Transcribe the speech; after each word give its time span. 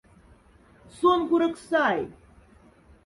Сон 0.97 1.19
курок 1.29 1.55
сай. 1.67 1.99